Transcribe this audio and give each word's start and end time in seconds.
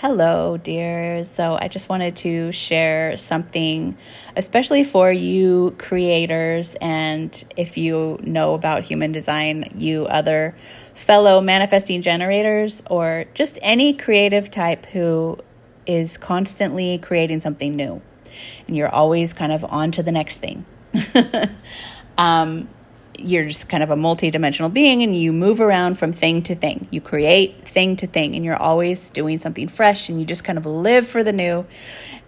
Hello, 0.00 0.58
dears. 0.58 1.26
So, 1.26 1.56
I 1.58 1.68
just 1.68 1.88
wanted 1.88 2.16
to 2.16 2.52
share 2.52 3.16
something, 3.16 3.96
especially 4.36 4.84
for 4.84 5.10
you 5.10 5.74
creators, 5.78 6.76
and 6.82 7.32
if 7.56 7.78
you 7.78 8.18
know 8.22 8.52
about 8.52 8.84
human 8.84 9.12
design, 9.12 9.72
you 9.74 10.04
other 10.04 10.54
fellow 10.92 11.40
manifesting 11.40 12.02
generators, 12.02 12.82
or 12.90 13.24
just 13.32 13.58
any 13.62 13.94
creative 13.94 14.50
type 14.50 14.84
who 14.84 15.38
is 15.86 16.18
constantly 16.18 16.98
creating 16.98 17.40
something 17.40 17.74
new, 17.74 18.02
and 18.66 18.76
you're 18.76 18.90
always 18.90 19.32
kind 19.32 19.50
of 19.50 19.64
on 19.70 19.92
to 19.92 20.02
the 20.02 20.12
next 20.12 20.42
thing. 20.42 20.66
um, 22.18 22.68
you're 23.18 23.46
just 23.46 23.68
kind 23.68 23.82
of 23.82 23.90
a 23.90 23.96
multi-dimensional 23.96 24.70
being 24.70 25.02
and 25.02 25.16
you 25.16 25.32
move 25.32 25.60
around 25.60 25.98
from 25.98 26.12
thing 26.12 26.42
to 26.42 26.54
thing. 26.54 26.88
You 26.90 27.00
create 27.00 27.66
thing 27.66 27.96
to 27.96 28.06
thing 28.06 28.34
and 28.34 28.44
you're 28.44 28.56
always 28.56 29.10
doing 29.10 29.38
something 29.38 29.68
fresh 29.68 30.08
and 30.08 30.20
you 30.20 30.26
just 30.26 30.44
kind 30.44 30.58
of 30.58 30.66
live 30.66 31.06
for 31.06 31.22
the 31.22 31.32
new 31.32 31.66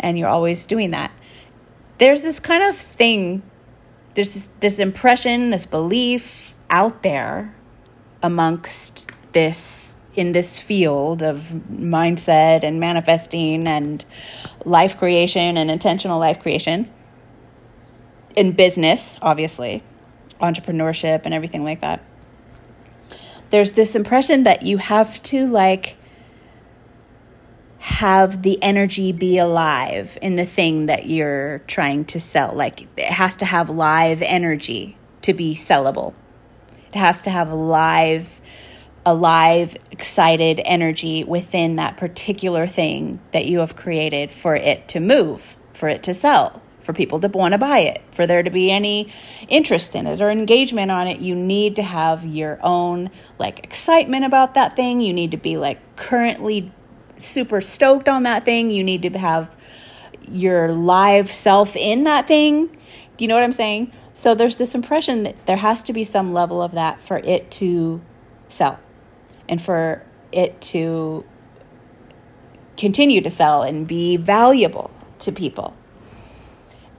and 0.01 0.19
you're 0.19 0.29
always 0.29 0.67
doing 0.67 0.91
that. 0.91 1.13
There's 1.99 2.23
this 2.23 2.41
kind 2.41 2.63
of 2.63 2.77
thing 2.77 3.43
there's 4.15 4.35
this, 4.35 4.49
this 4.59 4.79
impression, 4.81 5.51
this 5.51 5.65
belief 5.65 6.57
out 6.71 7.03
there 7.05 7.55
amongst 8.21 9.11
this 9.31 9.95
in 10.15 10.33
this 10.33 10.59
field 10.59 11.23
of 11.23 11.55
mindset 11.71 12.65
and 12.65 12.81
manifesting 12.81 13.69
and 13.69 14.05
life 14.65 14.99
creation 14.99 15.57
and 15.57 15.71
intentional 15.71 16.19
life 16.19 16.41
creation 16.41 16.91
in 18.35 18.53
business, 18.53 19.19
obviously 19.23 19.85
entrepreneurship 20.41 21.23
and 21.25 21.35
everything 21.35 21.65
like 21.65 21.81
that. 21.81 22.03
There's 23.51 23.73
this 23.73 23.95
impression 23.95 24.45
that 24.45 24.63
you 24.63 24.79
have 24.79 25.23
to 25.25 25.47
like 25.47 25.97
have 27.79 28.43
the 28.43 28.63
energy 28.63 29.13
be 29.13 29.39
alive 29.39 30.19
in 30.21 30.37
the 30.37 30.45
thing 30.45 30.87
that 30.87 31.07
you're 31.07 31.61
trying 31.61 32.05
to 32.05 32.21
sell. 32.21 32.53
Like 32.53 32.87
it 32.97 33.07
has 33.07 33.37
to 33.37 33.45
have 33.45 33.71
live 33.71 34.21
energy 34.23 34.97
to 35.23 35.33
be 35.33 35.55
sellable. 35.55 36.15
It 36.89 36.97
has 36.97 37.23
to 37.23 37.31
have 37.31 37.53
live 37.53 38.41
alive, 39.07 39.77
excited 39.91 40.61
energy 40.65 41.25
within 41.25 41.77
that 41.77 41.97
particular 41.97 42.67
thing 42.67 43.21
that 43.33 43.47
you 43.47 43.61
have 43.61 43.77
created 43.77 44.31
for 44.31 44.55
it 44.55 44.89
to 44.89 45.01
move, 45.01 45.57
for 45.73 45.89
it 45.89 46.03
to 46.03 46.13
sell 46.13 46.63
for 46.89 46.95
people 46.95 47.21
to 47.21 47.29
want 47.29 47.53
to 47.53 47.59
buy 47.59 47.81
it, 47.81 48.01
for 48.13 48.27
there 48.27 48.43
to 48.43 48.49
be 48.49 48.71
any 48.71 49.13
interest 49.47 49.95
in 49.95 50.07
it 50.07 50.23
or 50.23 50.31
engagement 50.31 50.91
on 50.91 51.07
it, 51.07 51.21
you 51.21 51.35
need 51.35 51.77
to 51.77 51.83
have 51.83 52.25
your 52.25 52.59
own 52.63 53.11
like 53.39 53.63
excitement 53.63 54.25
about 54.25 54.55
that 54.55 54.75
thing. 54.75 55.03
You 55.03 55.13
need 55.13 55.33
to 55.33 55.37
be 55.37 55.59
like 55.59 55.97
currently 55.97 56.73
super 57.19 57.61
stoked 57.61 58.09
on 58.09 58.23
that 58.23 58.47
thing. 58.47 58.71
You 58.71 58.83
need 58.83 59.03
to 59.03 59.11
have 59.19 59.55
your 60.31 60.73
live 60.73 61.31
self 61.31 61.77
in 61.77 62.05
that 62.05 62.27
thing. 62.27 62.69
Do 62.69 63.25
you 63.25 63.29
know 63.29 63.35
what 63.35 63.45
I'm 63.45 63.53
saying? 63.53 63.93
So 64.15 64.35
there's 64.35 64.57
this 64.57 64.75
impression 64.75 65.25
that 65.25 65.45
there 65.45 65.59
has 65.59 65.83
to 65.83 65.93
be 65.93 66.05
some 66.05 66.33
level 66.33 66.63
of 66.63 66.73
that 66.73 67.03
for 67.03 67.19
it 67.19 67.51
to 67.51 68.01
sell 68.49 68.81
and 69.47 69.61
for 69.61 70.07
it 70.33 70.59
to 70.73 71.27
continue 72.79 73.21
to 73.21 73.29
sell 73.29 73.63
and 73.63 73.87
be 73.87 74.17
valuable 74.17 74.91
to 75.19 75.33
people. 75.33 75.75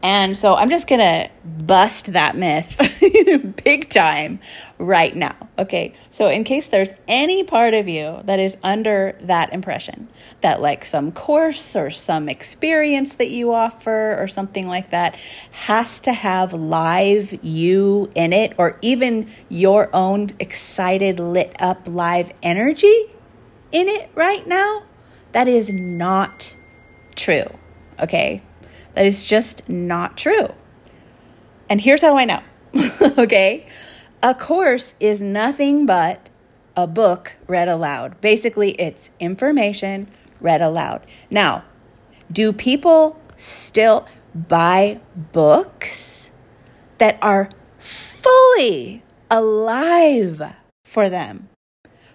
And 0.02 0.38
so 0.38 0.56
I'm 0.56 0.70
just 0.70 0.88
going 0.88 1.02
to 1.02 1.30
bust 1.46 2.14
that 2.14 2.38
myth 2.38 2.78
big 3.64 3.90
time 3.90 4.40
right 4.78 5.14
now. 5.14 5.36
Okay. 5.58 5.94
So, 6.10 6.30
in 6.30 6.44
case 6.46 6.68
there's 6.68 6.94
any 7.08 7.44
part 7.44 7.74
of 7.74 7.90
you 7.90 8.22
that 8.24 8.40
is 8.40 8.56
under 8.64 9.18
that 9.22 9.52
impression 9.52 10.08
that, 10.42 10.62
like, 10.62 10.86
some 10.86 11.12
course 11.12 11.76
or 11.76 11.92
some 11.92 12.30
experience 12.30 13.16
that 13.16 13.30
you 13.30 13.54
offer 13.54 14.16
or 14.18 14.28
something 14.28 14.68
like 14.68 14.92
that 14.92 15.18
has 15.52 16.00
to 16.02 16.14
have 16.14 16.54
live 16.54 17.44
you 17.44 18.10
in 18.16 18.32
it, 18.32 18.54
or 18.58 18.78
even 18.82 19.30
your 19.50 19.94
own 19.94 20.32
excited, 20.40 21.20
lit 21.20 21.56
up 21.60 21.88
live 21.88 22.32
energy 22.42 23.06
in 23.72 23.88
it 23.88 24.10
right 24.16 24.48
now, 24.48 24.84
that 25.34 25.48
is 25.48 25.72
not 25.72 26.56
true. 27.16 27.46
Okay. 28.00 28.42
That 28.96 29.06
is 29.06 29.24
just 29.24 29.68
not 29.70 30.18
true. 30.18 30.48
And 31.70 31.82
here's 31.82 32.02
how 32.02 32.18
I 32.18 32.26
know. 32.26 32.42
okay? 33.18 33.68
A 34.22 34.34
course 34.34 34.94
is 35.00 35.22
nothing 35.22 35.86
but 35.86 36.30
a 36.76 36.88
book 36.88 37.36
read 37.48 37.68
aloud. 37.68 38.20
Basically, 38.22 38.72
it's 38.72 39.12
information 39.20 40.08
read 40.42 40.62
aloud. 40.62 41.06
Now, 41.30 41.64
do 42.32 42.54
people 42.54 43.20
still 43.38 44.08
buy 44.34 45.00
books 45.16 46.32
that 46.98 47.18
are 47.22 47.50
fully 47.78 49.04
alive 49.30 50.56
for 50.84 51.10
them? 51.10 51.50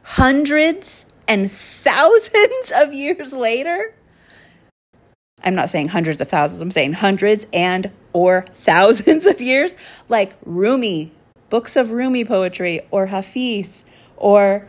Hundreds 0.03 1.07
and 1.27 1.51
thousands 1.51 2.73
of 2.75 2.93
years 2.93 3.33
later? 3.33 3.95
I'm 5.45 5.55
not 5.55 5.71
saying 5.71 5.89
hundreds 5.89 6.21
of 6.21 6.29
thousands, 6.29 6.61
I'm 6.61 6.71
saying 6.71 6.95
hundreds 6.95 7.47
and 7.53 7.91
or 8.13 8.47
thousands 8.53 9.27
of 9.27 9.41
years, 9.41 9.77
like 10.09 10.35
Rumi, 10.45 11.13
books 11.51 11.77
of 11.77 11.91
Rumi 11.91 12.25
poetry, 12.25 12.81
or 12.91 13.07
Hafiz, 13.07 13.85
or 14.17 14.69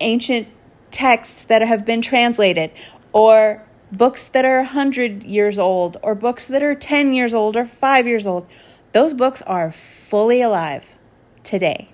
ancient 0.00 0.48
texts 0.90 1.44
that 1.44 1.62
have 1.62 1.86
been 1.86 2.02
translated, 2.02 2.70
or 3.12 3.64
books 3.90 4.28
that 4.28 4.44
are 4.44 4.58
100 4.58 5.24
years 5.24 5.58
old, 5.58 5.96
or 6.02 6.14
books 6.14 6.46
that 6.48 6.62
are 6.62 6.74
10 6.74 7.14
years 7.14 7.34
old 7.34 7.56
or 7.56 7.64
5 7.64 8.06
years 8.06 8.26
old. 8.26 8.46
Those 8.92 9.14
books 9.14 9.40
are 9.42 9.72
fully 9.72 10.42
alive 10.42 10.96
today. 11.42 11.88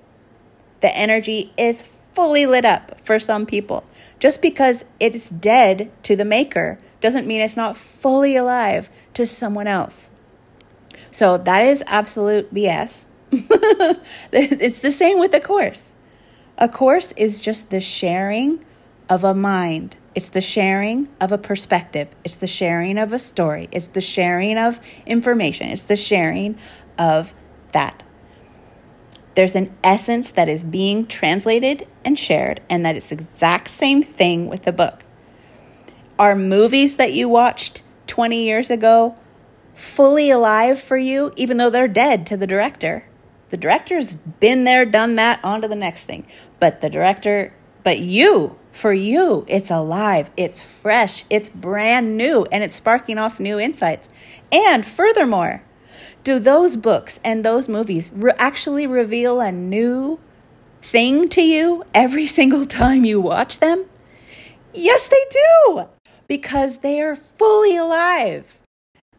The 0.80 0.94
energy 0.96 1.52
is 1.56 1.82
fully 2.16 2.46
lit 2.46 2.64
up 2.64 2.98
for 3.02 3.20
some 3.20 3.44
people. 3.44 3.84
Just 4.18 4.40
because 4.40 4.86
it's 4.98 5.28
dead 5.28 5.92
to 6.04 6.16
the 6.16 6.24
maker 6.24 6.78
doesn't 7.02 7.26
mean 7.26 7.42
it's 7.42 7.58
not 7.58 7.76
fully 7.76 8.36
alive 8.36 8.88
to 9.12 9.26
someone 9.26 9.66
else. 9.66 10.10
So 11.10 11.36
that 11.36 11.60
is 11.60 11.84
absolute 11.86 12.52
BS. 12.54 13.06
it's 14.32 14.78
the 14.78 14.90
same 14.90 15.18
with 15.18 15.34
a 15.34 15.40
course. 15.40 15.92
A 16.56 16.70
course 16.70 17.12
is 17.12 17.42
just 17.42 17.68
the 17.68 17.82
sharing 17.82 18.64
of 19.10 19.22
a 19.22 19.34
mind. 19.34 19.98
It's 20.14 20.30
the 20.30 20.40
sharing 20.40 21.10
of 21.20 21.32
a 21.32 21.38
perspective. 21.38 22.08
It's 22.24 22.38
the 22.38 22.46
sharing 22.46 22.96
of 22.96 23.12
a 23.12 23.18
story. 23.18 23.68
It's 23.70 23.88
the 23.88 24.00
sharing 24.00 24.56
of 24.56 24.80
information. 25.04 25.68
It's 25.68 25.84
the 25.84 25.98
sharing 25.98 26.56
of 26.98 27.34
that. 27.72 28.02
There's 29.36 29.54
an 29.54 29.76
essence 29.84 30.30
that 30.30 30.48
is 30.48 30.64
being 30.64 31.06
translated 31.06 31.86
and 32.06 32.18
shared, 32.18 32.62
and 32.70 32.86
that 32.86 32.96
it's 32.96 33.12
exact 33.12 33.68
same 33.68 34.02
thing 34.02 34.48
with 34.48 34.62
the 34.62 34.72
book. 34.72 35.04
Are 36.18 36.34
movies 36.34 36.96
that 36.96 37.12
you 37.12 37.28
watched 37.28 37.82
20 38.06 38.42
years 38.42 38.70
ago 38.70 39.14
fully 39.74 40.30
alive 40.30 40.80
for 40.80 40.96
you, 40.96 41.32
even 41.36 41.58
though 41.58 41.68
they're 41.68 41.86
dead 41.86 42.26
to 42.28 42.36
the 42.38 42.46
director? 42.46 43.06
The 43.50 43.58
director's 43.58 44.14
been 44.14 44.64
there, 44.64 44.86
done 44.86 45.16
that, 45.16 45.44
on 45.44 45.60
to 45.60 45.68
the 45.68 45.76
next 45.76 46.04
thing. 46.04 46.26
But 46.58 46.80
the 46.80 46.88
director, 46.88 47.52
but 47.82 47.98
you, 47.98 48.56
for 48.72 48.94
you, 48.94 49.44
it's 49.48 49.70
alive, 49.70 50.30
it's 50.38 50.62
fresh, 50.62 51.24
it's 51.28 51.50
brand 51.50 52.16
new, 52.16 52.46
and 52.50 52.64
it's 52.64 52.76
sparking 52.76 53.18
off 53.18 53.38
new 53.38 53.60
insights. 53.60 54.08
And 54.50 54.86
furthermore, 54.86 55.62
do 56.24 56.38
those 56.38 56.76
books 56.76 57.20
and 57.24 57.44
those 57.44 57.68
movies 57.68 58.10
re- 58.14 58.32
actually 58.38 58.86
reveal 58.86 59.40
a 59.40 59.52
new 59.52 60.18
thing 60.82 61.28
to 61.30 61.42
you 61.42 61.84
every 61.94 62.26
single 62.38 62.66
time 62.66 63.04
you 63.04 63.20
watch 63.20 63.58
them? 63.60 63.86
Yes, 64.74 65.08
they 65.08 65.24
do, 65.30 65.88
because 66.28 66.78
they 66.78 67.00
are 67.00 67.16
fully 67.16 67.76
alive. 67.76 68.60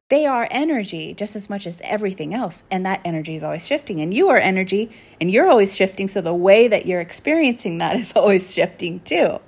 they 0.09 0.25
are 0.25 0.47
energy 0.51 1.13
just 1.13 1.35
as 1.35 1.49
much 1.49 1.67
as 1.67 1.81
everything 1.83 2.33
else. 2.33 2.63
And 2.71 2.85
that 2.85 3.01
energy 3.03 3.35
is 3.35 3.43
always 3.43 3.67
shifting. 3.67 3.99
And 4.01 4.13
you 4.13 4.29
are 4.29 4.37
energy 4.37 4.89
and 5.19 5.29
you're 5.29 5.49
always 5.49 5.75
shifting. 5.75 6.07
So 6.07 6.21
the 6.21 6.33
way 6.33 6.67
that 6.67 6.85
you're 6.85 7.01
experiencing 7.01 7.79
that 7.79 7.95
is 7.99 8.13
always 8.13 8.53
shifting 8.53 9.01
too. 9.01 9.39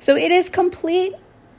So 0.00 0.16
it 0.16 0.32
is 0.32 0.48
complete 0.48 1.14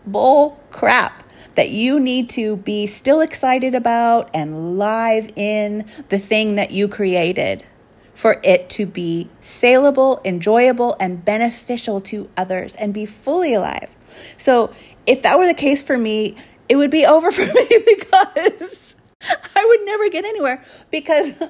bull 0.05 0.59
crap 0.71 1.20
that 1.55 1.69
you 1.69 1.99
need 1.99 2.29
to 2.29 2.57
be 2.57 2.87
still 2.87 3.21
excited 3.21 3.75
about 3.75 4.29
and 4.33 4.77
live 4.77 5.29
in 5.35 5.85
the 6.09 6.19
thing 6.19 6.55
that 6.55 6.71
you 6.71 6.87
created 6.87 7.63
for 8.13 8.39
it 8.43 8.69
to 8.69 8.85
be 8.85 9.29
saleable, 9.39 10.21
enjoyable, 10.23 10.95
and 10.99 11.25
beneficial 11.25 11.99
to 12.01 12.29
others 12.37 12.75
and 12.75 12.93
be 12.93 13.05
fully 13.05 13.53
alive. 13.53 13.95
So, 14.37 14.71
if 15.07 15.23
that 15.23 15.39
were 15.39 15.47
the 15.47 15.55
case 15.55 15.81
for 15.81 15.97
me, 15.97 16.35
it 16.69 16.75
would 16.75 16.91
be 16.91 17.05
over 17.07 17.31
for 17.31 17.45
me 17.45 17.67
because 17.87 18.95
I 19.55 19.65
would 19.65 19.85
never 19.85 20.09
get 20.09 20.25
anywhere 20.25 20.63
because 20.91 21.41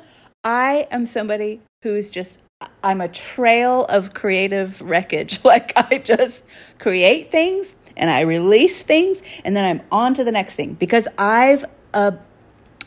I 0.44 0.88
am 0.92 1.06
somebody 1.06 1.62
who's 1.84 2.10
just 2.10 2.42
I'm 2.84 3.02
a 3.02 3.08
trail 3.08 3.86
of 3.86 4.14
creative 4.14 4.82
wreckage. 4.82 5.40
Like 5.52 5.74
I 5.76 5.98
just 5.98 6.46
create 6.80 7.32
things 7.32 7.76
and 7.96 8.10
I 8.10 8.22
release 8.22 8.82
things 8.82 9.22
and 9.44 9.56
then 9.56 9.66
I'm 9.66 9.82
on 9.92 10.14
to 10.16 10.24
the 10.24 10.32
next 10.32 10.56
thing 10.56 10.74
because 10.74 11.08
I've 11.18 11.66
uh, 11.94 12.12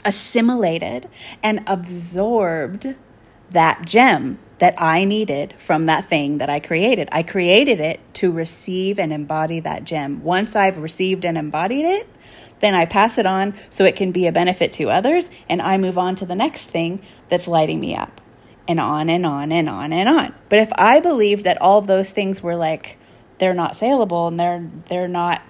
assimilated 0.04 1.08
and 1.42 1.62
absorbed 1.66 2.94
that 3.50 3.84
gem 3.84 4.38
that 4.58 4.80
I 4.80 5.04
needed 5.04 5.54
from 5.58 5.86
that 5.86 6.04
thing 6.04 6.38
that 6.38 6.48
I 6.48 6.60
created. 6.60 7.08
I 7.12 7.22
created 7.22 7.80
it 7.80 8.00
to 8.14 8.30
receive 8.30 8.98
and 8.98 9.12
embody 9.12 9.60
that 9.60 9.84
gem. 9.84 10.22
Once 10.22 10.54
I've 10.54 10.78
received 10.78 11.24
and 11.24 11.36
embodied 11.36 11.84
it, 11.84 12.08
then 12.60 12.74
I 12.74 12.86
pass 12.86 13.18
it 13.18 13.26
on 13.26 13.54
so 13.68 13.84
it 13.84 13.96
can 13.96 14.12
be 14.12 14.26
a 14.26 14.32
benefit 14.32 14.72
to 14.74 14.90
others, 14.90 15.30
and 15.48 15.60
I 15.60 15.76
move 15.76 15.98
on 15.98 16.16
to 16.16 16.26
the 16.26 16.36
next 16.36 16.70
thing 16.70 17.00
that's 17.28 17.48
lighting 17.48 17.80
me 17.80 17.94
up, 17.96 18.20
and 18.66 18.80
on 18.80 19.10
and 19.10 19.26
on 19.26 19.52
and 19.52 19.68
on 19.68 19.92
and 19.92 20.08
on. 20.08 20.34
But 20.48 20.60
if 20.60 20.70
I 20.76 21.00
believe 21.00 21.44
that 21.44 21.60
all 21.60 21.80
those 21.80 22.12
things 22.12 22.42
were 22.42 22.56
like, 22.56 22.96
they're 23.38 23.54
not 23.54 23.76
saleable 23.76 24.28
and 24.28 24.38
they're 24.38 24.68
they're 24.88 25.08
not 25.08 25.42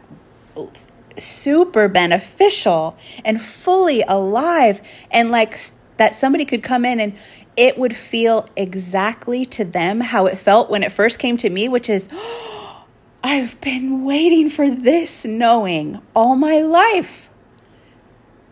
super 1.16 1.88
beneficial 1.88 2.96
and 3.24 3.40
fully 3.40 4.02
alive 4.02 4.80
and 5.10 5.30
like 5.30 5.58
that 5.96 6.16
somebody 6.16 6.44
could 6.44 6.62
come 6.62 6.84
in 6.84 7.00
and 7.00 7.16
it 7.56 7.78
would 7.78 7.96
feel 7.96 8.46
exactly 8.56 9.44
to 9.44 9.64
them 9.64 10.00
how 10.00 10.26
it 10.26 10.38
felt 10.38 10.70
when 10.70 10.82
it 10.82 10.92
first 10.92 11.18
came 11.18 11.36
to 11.38 11.50
me, 11.50 11.68
which 11.68 11.88
is, 11.88 12.08
oh, 12.12 12.84
I've 13.26 13.58
been 13.62 14.04
waiting 14.04 14.50
for 14.50 14.68
this 14.68 15.24
knowing 15.24 16.02
all 16.14 16.36
my 16.36 16.58
life. 16.60 17.30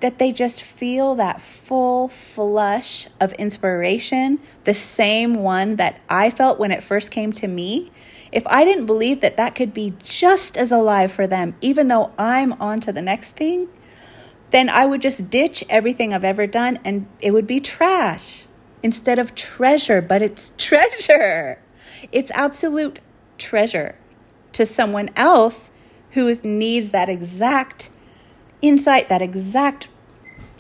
That 0.01 0.19
they 0.19 0.33
just 0.33 0.63
feel 0.63 1.15
that 1.17 1.41
full 1.41 2.09
flush 2.09 3.07
of 3.21 3.33
inspiration, 3.35 4.41
the 4.65 4.75
same 4.75 5.35
one 5.35 5.77
that 5.77 6.01
I 6.09 6.31
felt 6.31 6.59
when 6.59 6.73
it 6.73 6.83
first 6.83 7.11
came 7.11 7.33
to 7.35 7.47
me. 7.47 7.93
If 8.33 8.47
I 8.47 8.65
didn't 8.65 8.87
believe 8.87 9.21
that 9.21 9.37
that 9.37 9.55
could 9.55 9.75
be 9.75 9.95
just 10.03 10.57
as 10.57 10.73
alive 10.73 11.13
for 11.13 11.27
them, 11.27 11.55
even 11.61 11.89
though 11.89 12.13
I'm 12.19 12.55
on 12.55 12.81
to 12.81 12.93
the 12.93 13.03
next 13.03 13.37
thing, 13.37 13.69
then 14.51 14.69
I 14.69 14.87
would 14.87 15.03
just 15.03 15.31
ditch 15.31 15.63
everything 15.69 16.13
I've 16.13 16.25
ever 16.25 16.47
done 16.47 16.79
and 16.85 17.07
it 17.21 17.33
would 17.33 17.47
be 17.47 17.61
trash 17.61 18.47
instead 18.83 19.19
of 19.19 19.35
treasure, 19.35 20.01
but 20.01 20.23
it's 20.23 20.53
treasure. 20.59 21.59
It's 22.11 22.31
absolute 22.33 23.01
treasure 23.39 23.97
to 24.53 24.67
someone 24.67 25.11
else 25.17 25.71
who 26.11 26.35
needs 26.43 26.91
that 26.91 27.09
exact 27.09 27.91
insight, 28.61 29.09
that 29.09 29.23
exact 29.23 29.89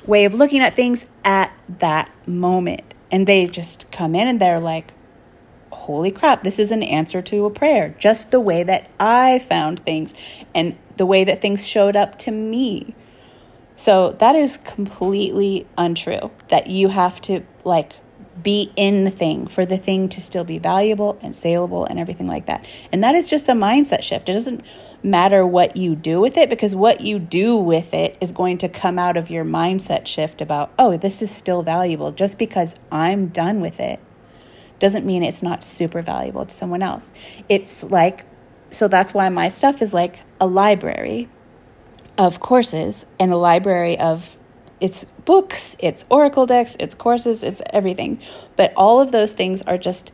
way 0.07 0.25
of 0.25 0.35
looking 0.35 0.61
at 0.61 0.75
things 0.75 1.07
at 1.25 1.53
that 1.69 2.11
moment. 2.27 2.83
And 3.11 3.27
they 3.27 3.47
just 3.47 3.91
come 3.91 4.15
in 4.15 4.27
and 4.27 4.41
they're 4.41 4.61
like, 4.61 4.93
holy 5.83 6.11
crap, 6.11 6.43
this 6.43 6.59
is 6.59 6.71
an 6.71 6.83
answer 6.83 7.21
to 7.23 7.45
a 7.45 7.51
prayer, 7.51 7.95
just 7.99 8.31
the 8.31 8.41
way 8.41 8.63
that 8.63 8.89
I 8.99 9.39
found 9.39 9.81
things 9.81 10.15
and 10.55 10.77
the 10.97 11.07
way 11.07 11.25
that 11.25 11.41
things 11.41 11.67
showed 11.67 11.97
up 11.97 12.19
to 12.21 12.31
me. 12.31 12.95
So 13.77 14.13
that 14.21 14.37
is 14.37 14.59
completely 14.59 15.67
untrue 15.77 16.31
that 16.49 16.69
you 16.69 16.89
have 16.89 17.21
to 17.23 17.43
like 17.65 17.95
be 18.41 18.73
in 18.77 19.05
the 19.05 19.11
thing 19.11 19.47
for 19.47 19.67
the 19.67 19.77
thing 19.77 20.09
to 20.09 20.21
still 20.21 20.45
be 20.45 20.59
valuable 20.59 21.19
and 21.21 21.35
saleable 21.35 21.85
and 21.85 21.99
everything 21.99 22.27
like 22.27 22.47
that. 22.47 22.67
And 22.93 23.03
that 23.03 23.15
is 23.15 23.29
just 23.29 23.49
a 23.49 23.53
mindset 23.53 24.03
shift. 24.03 24.29
It 24.29 24.33
doesn't 24.33 24.65
matter 25.03 25.45
what 25.45 25.77
you 25.77 25.97
do 25.97 26.21
with 26.21 26.37
it 26.37 26.49
because 26.49 26.75
what 26.75 27.01
you 27.01 27.19
do 27.19 27.57
with 27.57 27.93
it 27.93 28.17
is 28.21 28.33
going 28.33 28.59
to 28.59 28.69
come 28.69 28.99
out 28.99 29.17
of 29.17 29.31
your 29.31 29.45
mindset 29.45 30.07
shift 30.07 30.41
about, 30.41 30.73
oh, 30.79 30.97
this 30.97 31.21
is 31.23 31.31
still 31.31 31.63
valuable. 31.63 32.13
Just 32.13 32.39
because 32.39 32.75
I'm 32.91 33.29
done 33.29 33.61
with 33.61 33.81
it 33.81 34.01
doesn't 34.83 35.07
mean 35.07 35.23
it's 35.23 35.45
not 35.45 35.63
super 35.63 36.03
valuable 36.03 36.45
to 36.45 36.53
someone 36.53 36.83
else. 36.83 37.13
It's 37.49 37.85
like, 37.85 38.27
so 38.73 38.89
that's 38.89 39.15
why 39.15 39.29
my 39.29 39.49
stuff 39.49 39.81
is 39.81 39.95
like 39.95 40.25
a 40.41 40.47
library 40.47 41.29
of 42.19 42.41
courses 42.41 43.07
and 43.21 43.33
a 43.33 43.37
library 43.37 43.97
of 43.97 44.37
it's 44.81 45.05
books, 45.25 45.77
it's 45.79 46.05
Oracle 46.11 46.47
decks, 46.47 46.77
it's 46.81 46.97
courses, 46.97 47.45
it's 47.45 47.63
everything. 47.71 48.21
But 48.57 48.73
all 48.77 48.99
of 48.99 49.13
those 49.13 49.33
things 49.33 49.63
are 49.63 49.79
just 49.79 50.11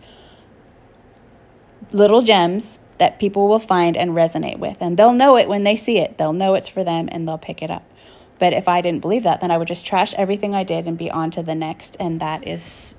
little 1.90 2.20
gems 2.20 2.78
that 2.98 3.18
people 3.18 3.48
will 3.48 3.58
find 3.58 3.96
and 3.96 4.10
resonate 4.10 4.58
with. 4.58 4.76
And 4.80 4.98
they'll 4.98 5.14
know 5.14 5.38
it 5.38 5.48
when 5.48 5.64
they 5.64 5.76
see 5.76 5.96
it. 5.96 6.18
They'll 6.18 6.34
know 6.34 6.54
it's 6.54 6.68
for 6.68 6.84
them 6.84 7.08
and 7.10 7.26
they'll 7.26 7.38
pick 7.38 7.62
it 7.62 7.70
up. 7.70 7.90
But 8.38 8.52
if 8.52 8.68
I 8.68 8.82
didn't 8.82 9.00
believe 9.00 9.22
that, 9.22 9.40
then 9.40 9.50
I 9.50 9.56
would 9.56 9.66
just 9.66 9.86
trash 9.86 10.12
everything 10.12 10.54
I 10.54 10.62
did 10.62 10.86
and 10.86 10.98
be 10.98 11.10
on 11.10 11.30
to 11.30 11.42
the 11.42 11.54
next. 11.54 11.96
And 11.98 12.20
that 12.20 12.46
is, 12.46 12.97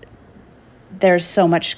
there's 0.91 1.25
so 1.25 1.47
much 1.47 1.77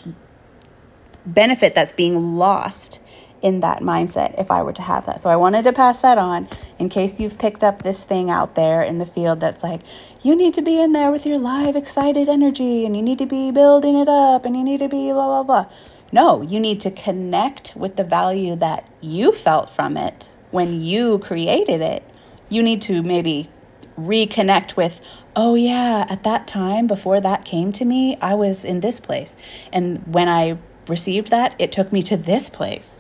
benefit 1.26 1.76
that's 1.76 1.94
being 1.94 2.38
lost 2.38 3.00
in 3.42 3.62
that 3.62 3.80
mindset 3.82 4.40
if 4.40 4.52
I 4.52 4.62
were 4.62 4.74
to 4.74 4.82
have 4.82 5.06
that. 5.08 5.20
So 5.20 5.30
I 5.30 5.36
wanted 5.36 5.64
to 5.64 5.74
pass 5.74 6.00
that 6.00 6.18
on 6.18 6.48
in 6.78 6.90
case 6.90 7.20
you've 7.20 7.40
picked 7.40 7.64
up 7.64 7.82
this 7.82 8.04
thing 8.04 8.30
out 8.30 8.56
there 8.56 8.84
in 8.84 9.00
the 9.00 9.06
field 9.06 9.40
that's 9.40 9.64
like, 9.64 9.82
you 10.22 10.36
need 10.36 10.54
to 10.56 10.62
be 10.62 10.80
in 10.80 10.92
there 10.92 11.12
with 11.12 11.26
your 11.26 11.40
live, 11.40 11.76
excited 11.76 12.30
energy 12.30 12.86
and 12.86 12.96
you 12.96 13.02
need 13.02 13.18
to 13.18 13.26
be 13.26 13.52
building 13.52 13.98
it 13.98 14.08
up 14.08 14.46
and 14.46 14.56
you 14.56 14.64
need 14.64 14.80
to 14.80 14.90
be 14.90 15.12
blah, 15.12 15.44
blah, 15.44 15.44
blah. 15.44 15.74
No, 16.12 16.42
you 16.42 16.60
need 16.60 16.80
to 16.82 16.92
connect 16.92 17.76
with 17.76 17.96
the 17.96 18.04
value 18.04 18.56
that 18.58 18.88
you 19.00 19.32
felt 19.32 19.70
from 19.70 19.98
it 19.98 20.30
when 20.52 20.82
you 20.82 21.20
created 21.20 21.82
it. 21.82 22.04
You 22.50 22.62
need 22.62 22.82
to 22.84 23.02
maybe 23.02 23.50
reconnect 23.98 24.76
with, 24.76 25.02
oh, 25.36 25.56
yeah, 25.56 26.06
at 26.10 26.24
that 26.24 26.48
time 26.48 26.88
before 26.88 27.22
that 27.22 27.46
came 27.46 27.72
to 27.74 27.86
me, 27.86 28.18
I 28.22 28.34
was 28.34 28.66
in 28.66 28.82
this 28.82 29.00
place. 29.00 29.36
And 29.72 30.14
when 30.14 30.28
I 30.28 30.58
received 30.88 31.30
that, 31.30 31.56
it 31.60 31.72
took 31.72 31.92
me 31.92 32.02
to 32.04 32.18
this 32.18 32.50
place. 32.50 33.00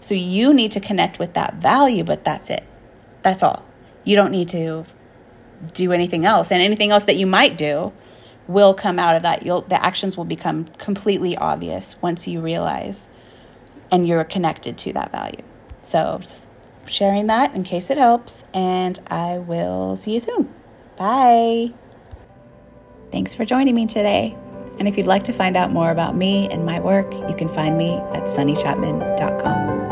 So 0.00 0.14
you 0.14 0.54
need 0.54 0.72
to 0.72 0.80
connect 0.80 1.18
with 1.18 1.34
that 1.34 1.54
value, 1.54 2.04
but 2.04 2.24
that's 2.24 2.50
it. 2.50 2.64
That's 3.22 3.42
all. 3.42 3.64
You 4.04 4.14
don't 4.14 4.30
need 4.30 4.48
to 4.50 4.84
do 5.74 5.92
anything 5.92 6.24
else. 6.24 6.52
And 6.52 6.62
anything 6.62 6.90
else 6.90 7.04
that 7.04 7.16
you 7.16 7.26
might 7.26 7.58
do 7.58 7.92
will 8.46 8.74
come 8.74 8.98
out 8.98 9.16
of 9.16 9.22
that. 9.22 9.44
You'll, 9.44 9.62
the 9.62 9.82
actions 9.84 10.16
will 10.16 10.24
become 10.24 10.66
completely 10.78 11.36
obvious 11.36 12.00
once 12.00 12.28
you 12.28 12.40
realize 12.40 13.08
and 13.90 14.06
you're 14.06 14.24
connected 14.24 14.78
to 14.78 14.92
that 14.92 15.10
value. 15.10 15.42
So, 15.82 16.20
sharing 16.86 17.26
that 17.28 17.54
in 17.54 17.62
case 17.62 17.90
it 17.90 17.98
helps, 17.98 18.44
and 18.52 18.98
I 19.08 19.38
will 19.38 19.96
see 19.96 20.14
you 20.14 20.20
soon. 20.20 20.55
Bye. 20.98 21.72
Thanks 23.12 23.34
for 23.34 23.44
joining 23.44 23.74
me 23.74 23.86
today. 23.86 24.36
And 24.78 24.86
if 24.86 24.98
you'd 24.98 25.06
like 25.06 25.22
to 25.24 25.32
find 25.32 25.56
out 25.56 25.70
more 25.72 25.90
about 25.90 26.16
me 26.16 26.48
and 26.50 26.66
my 26.66 26.80
work, 26.80 27.12
you 27.12 27.34
can 27.34 27.48
find 27.48 27.78
me 27.78 27.94
at 27.94 28.24
sunnychapman.com. 28.24 29.85